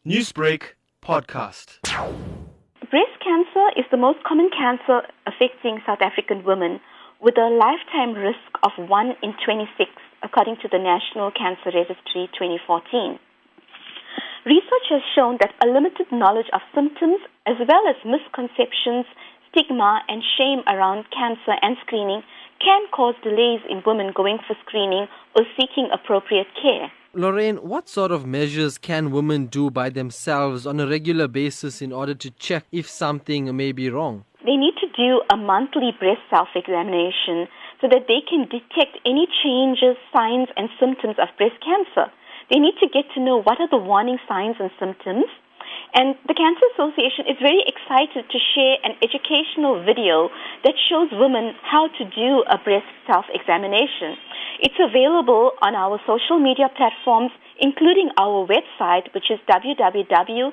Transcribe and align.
Newsbreak 0.00 0.80
podcast. 1.04 1.76
Breast 2.88 3.16
cancer 3.20 3.66
is 3.76 3.84
the 3.90 4.00
most 4.00 4.24
common 4.24 4.48
cancer 4.48 5.04
affecting 5.28 5.76
South 5.84 6.00
African 6.00 6.40
women 6.42 6.80
with 7.20 7.36
a 7.36 7.52
lifetime 7.52 8.16
risk 8.16 8.48
of 8.64 8.72
1 8.80 8.88
in 9.22 9.36
26, 9.44 9.92
according 10.24 10.56
to 10.64 10.72
the 10.72 10.80
National 10.80 11.28
Cancer 11.28 11.68
Registry 11.76 12.32
2014. 12.32 13.20
Research 14.48 14.86
has 14.88 15.04
shown 15.12 15.36
that 15.44 15.52
a 15.60 15.68
limited 15.68 16.08
knowledge 16.08 16.48
of 16.56 16.64
symptoms, 16.72 17.20
as 17.44 17.60
well 17.68 17.84
as 17.84 18.00
misconceptions, 18.00 19.04
stigma, 19.52 20.00
and 20.08 20.24
shame 20.24 20.64
around 20.64 21.12
cancer 21.12 21.60
and 21.60 21.76
screening, 21.84 22.24
can 22.56 22.88
cause 22.88 23.20
delays 23.20 23.60
in 23.68 23.84
women 23.84 24.16
going 24.16 24.40
for 24.48 24.56
screening 24.64 25.12
or 25.36 25.44
seeking 25.60 25.92
appropriate 25.92 26.48
care. 26.56 26.88
Lorraine, 27.12 27.56
what 27.56 27.88
sort 27.88 28.12
of 28.12 28.24
measures 28.24 28.78
can 28.78 29.10
women 29.10 29.46
do 29.46 29.68
by 29.68 29.90
themselves 29.90 30.64
on 30.64 30.78
a 30.78 30.86
regular 30.86 31.26
basis 31.26 31.82
in 31.82 31.90
order 31.90 32.14
to 32.14 32.30
check 32.30 32.64
if 32.70 32.88
something 32.88 33.50
may 33.56 33.72
be 33.72 33.90
wrong? 33.90 34.24
They 34.46 34.54
need 34.54 34.74
to 34.78 34.86
do 34.94 35.20
a 35.26 35.36
monthly 35.36 35.90
breast 35.98 36.22
self 36.30 36.46
examination 36.54 37.50
so 37.80 37.90
that 37.90 38.06
they 38.06 38.22
can 38.22 38.46
detect 38.46 39.02
any 39.04 39.26
changes, 39.42 39.98
signs, 40.14 40.54
and 40.56 40.70
symptoms 40.78 41.18
of 41.18 41.34
breast 41.36 41.58
cancer. 41.66 42.12
They 42.48 42.60
need 42.62 42.78
to 42.78 42.86
get 42.86 43.10
to 43.14 43.20
know 43.20 43.42
what 43.42 43.58
are 43.58 43.68
the 43.68 43.82
warning 43.82 44.18
signs 44.28 44.54
and 44.60 44.70
symptoms. 44.78 45.26
And 45.94 46.14
the 46.30 46.38
Cancer 46.38 46.62
Association 46.78 47.26
is 47.26 47.42
very 47.42 47.66
excited 47.66 48.22
to 48.22 48.38
share 48.54 48.78
an 48.86 48.94
educational 49.02 49.82
video 49.82 50.30
that 50.62 50.78
shows 50.86 51.10
women 51.10 51.58
how 51.66 51.90
to 51.90 52.04
do 52.06 52.46
a 52.46 52.58
breast 52.62 52.86
self 53.10 53.26
examination. 53.34 54.14
It's 54.62 54.76
available 54.78 55.52
on 55.62 55.74
our 55.74 55.98
social 56.06 56.38
media 56.38 56.68
platforms, 56.76 57.32
including 57.58 58.10
our 58.18 58.46
website, 58.46 59.08
which 59.14 59.30
is 59.30 59.40
www.cansa.org.za. 59.48 60.52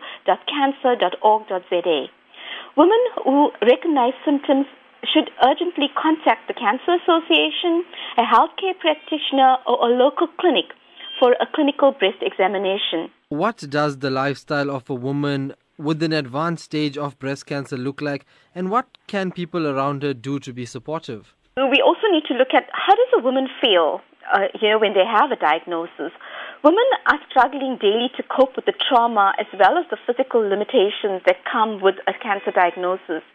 Women 2.77 2.99
who 3.25 3.51
recognize 3.61 4.13
symptoms 4.23 4.65
should 5.13 5.29
urgently 5.43 5.89
contact 6.01 6.47
the 6.47 6.53
Cancer 6.53 6.95
Association, 7.03 7.83
a 8.17 8.23
healthcare 8.23 8.79
practitioner, 8.79 9.57
or 9.67 9.89
a 9.89 9.93
local 9.93 10.27
clinic 10.39 10.71
for 11.19 11.33
a 11.33 11.47
clinical 11.53 11.91
breast 11.91 12.21
examination. 12.21 13.11
What 13.27 13.57
does 13.69 13.97
the 13.99 14.09
lifestyle 14.09 14.71
of 14.71 14.89
a 14.89 14.95
woman 14.95 15.53
with 15.77 16.01
an 16.01 16.13
advanced 16.13 16.63
stage 16.63 16.97
of 16.97 17.19
breast 17.19 17.45
cancer 17.45 17.75
look 17.75 18.01
like, 18.01 18.25
and 18.55 18.71
what 18.71 18.97
can 19.07 19.31
people 19.31 19.67
around 19.67 20.01
her 20.03 20.13
do 20.13 20.39
to 20.39 20.53
be 20.53 20.65
supportive? 20.65 21.35
We 21.57 21.81
also 21.81 22.05
need 22.13 22.29
to 22.29 22.37
look 22.37 22.53
at 22.53 22.69
how 22.69 22.93
does 22.93 23.17
a 23.17 23.21
woman 23.25 23.49
feel, 23.59 24.05
uh, 24.29 24.53
you 24.61 24.69
know, 24.69 24.77
when 24.77 24.93
they 24.93 25.01
have 25.01 25.33
a 25.33 25.35
diagnosis. 25.41 26.13
Women 26.61 26.85
are 27.09 27.17
struggling 27.33 27.81
daily 27.81 28.13
to 28.13 28.21
cope 28.21 28.53
with 28.55 28.69
the 28.69 28.77
trauma 28.77 29.33
as 29.41 29.49
well 29.57 29.73
as 29.81 29.89
the 29.89 29.97
physical 30.05 30.45
limitations 30.45 31.25
that 31.25 31.41
come 31.49 31.81
with 31.81 31.97
a 32.05 32.13
cancer 32.13 32.53
diagnosis. 32.53 33.25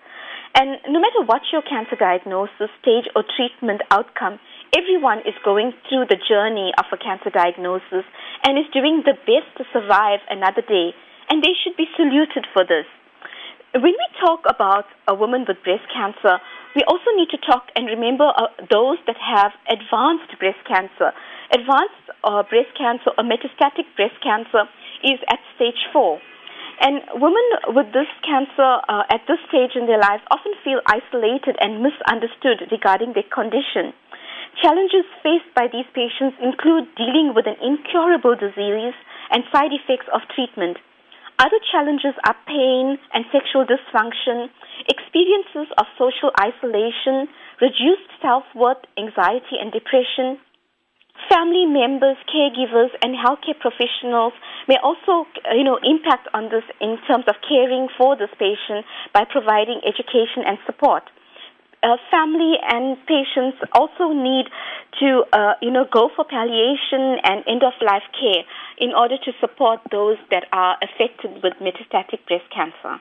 And 0.54 0.78
no 0.86 1.02
matter 1.02 1.26
what 1.26 1.42
your 1.50 1.66
cancer 1.66 1.98
diagnosis, 1.98 2.70
stage, 2.78 3.10
or 3.18 3.24
treatment 3.26 3.82
outcome, 3.90 4.38
everyone 4.70 5.26
is 5.26 5.34
going 5.42 5.74
through 5.90 6.06
the 6.06 6.20
journey 6.22 6.70
of 6.78 6.86
a 6.94 7.02
cancer 7.02 7.30
diagnosis 7.34 8.06
and 8.46 8.54
is 8.54 8.70
doing 8.70 9.02
the 9.02 9.18
best 9.26 9.50
to 9.58 9.66
survive 9.74 10.22
another 10.30 10.62
day. 10.62 10.94
And 11.26 11.42
they 11.42 11.58
should 11.58 11.74
be 11.74 11.90
saluted 11.98 12.46
for 12.54 12.62
this. 12.62 12.86
When 13.74 13.96
we 13.96 14.06
talk 14.20 14.44
about 14.46 14.84
a 15.08 15.14
woman 15.14 15.46
with 15.48 15.56
breast 15.64 15.88
cancer, 15.90 16.38
we 16.74 16.82
also 16.88 17.12
need 17.16 17.28
to 17.30 17.40
talk 17.44 17.68
and 17.76 17.84
remember 17.86 18.24
uh, 18.24 18.48
those 18.72 18.96
that 19.06 19.20
have 19.20 19.52
advanced 19.68 20.32
breast 20.40 20.60
cancer. 20.64 21.12
Advanced 21.52 22.04
uh, 22.24 22.42
breast 22.48 22.72
cancer 22.76 23.12
or 23.16 23.24
metastatic 23.24 23.84
breast 23.96 24.16
cancer 24.24 24.64
is 25.04 25.20
at 25.28 25.40
stage 25.56 25.78
four. 25.92 26.20
And 26.80 27.04
women 27.20 27.76
with 27.76 27.92
this 27.92 28.08
cancer 28.24 28.80
uh, 28.88 29.04
at 29.12 29.22
this 29.28 29.38
stage 29.52 29.76
in 29.76 29.86
their 29.86 30.00
lives 30.00 30.24
often 30.32 30.56
feel 30.64 30.80
isolated 30.88 31.60
and 31.60 31.84
misunderstood 31.84 32.72
regarding 32.72 33.12
their 33.12 33.28
condition. 33.28 33.92
Challenges 34.60 35.04
faced 35.22 35.48
by 35.54 35.68
these 35.68 35.88
patients 35.92 36.36
include 36.40 36.88
dealing 36.96 37.32
with 37.36 37.46
an 37.46 37.56
incurable 37.60 38.34
disease 38.34 38.96
and 39.30 39.44
side 39.52 39.72
effects 39.72 40.08
of 40.12 40.24
treatment. 40.34 40.80
Other 41.38 41.58
challenges 41.72 42.14
are 42.28 42.36
pain 42.46 42.98
and 43.14 43.24
sexual 43.32 43.64
dysfunction, 43.64 44.52
experiences 45.12 45.72
of 45.76 45.86
social 45.98 46.30
isolation, 46.40 47.28
reduced 47.60 48.08
self 48.20 48.44
worth, 48.54 48.78
anxiety, 48.96 49.60
and 49.60 49.72
depression. 49.72 50.38
Family 51.28 51.66
members, 51.66 52.16
caregivers, 52.32 52.88
and 53.02 53.14
healthcare 53.14 53.58
professionals 53.60 54.32
may 54.66 54.76
also, 54.82 55.28
you 55.54 55.62
know, 55.62 55.78
impact 55.84 56.28
on 56.34 56.44
this 56.44 56.64
in 56.80 56.96
terms 57.06 57.24
of 57.28 57.36
caring 57.46 57.88
for 57.96 58.16
this 58.16 58.30
patient 58.38 58.84
by 59.12 59.24
providing 59.24 59.80
education 59.84 60.42
and 60.46 60.58
support. 60.66 61.04
Uh, 61.82 61.96
family 62.10 62.54
and 62.62 62.96
patients 63.06 63.58
also 63.74 64.12
need 64.14 64.46
to, 64.98 65.24
uh, 65.32 65.54
you 65.60 65.70
know, 65.70 65.84
go 65.92 66.08
for 66.16 66.24
palliation 66.24 67.18
and 67.24 67.44
end 67.46 67.62
of 67.62 67.72
life 67.84 68.06
care 68.16 68.44
in 68.78 68.94
order 68.94 69.16
to 69.18 69.32
support 69.40 69.80
those 69.90 70.16
that 70.30 70.46
are 70.52 70.76
affected 70.80 71.42
with 71.42 71.52
metastatic 71.60 72.24
breast 72.26 72.48
cancer. 72.54 73.00